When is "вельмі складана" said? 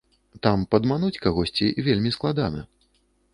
1.89-2.65